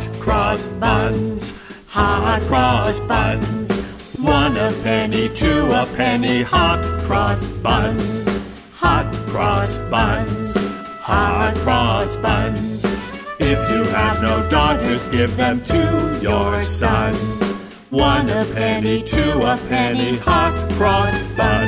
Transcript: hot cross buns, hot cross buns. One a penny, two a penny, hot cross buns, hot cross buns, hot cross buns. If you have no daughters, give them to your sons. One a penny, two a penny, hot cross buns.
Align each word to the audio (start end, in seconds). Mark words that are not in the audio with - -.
hot 0.00 0.20
cross 0.20 0.68
buns, 0.68 1.54
hot 1.86 2.40
cross 2.42 3.00
buns. 3.00 3.78
One 4.18 4.56
a 4.56 4.72
penny, 4.82 5.28
two 5.28 5.70
a 5.72 5.86
penny, 5.96 6.42
hot 6.42 6.82
cross 7.04 7.48
buns, 7.48 8.24
hot 8.72 9.12
cross 9.28 9.78
buns, 9.90 10.56
hot 11.00 11.54
cross 11.56 12.16
buns. 12.16 12.84
If 13.38 13.58
you 13.70 13.84
have 13.84 14.22
no 14.22 14.48
daughters, 14.48 15.06
give 15.08 15.36
them 15.36 15.62
to 15.64 16.18
your 16.22 16.62
sons. 16.62 17.52
One 17.90 18.28
a 18.28 18.44
penny, 18.54 19.02
two 19.02 19.42
a 19.42 19.58
penny, 19.68 20.16
hot 20.16 20.56
cross 20.72 21.18
buns. 21.36 21.59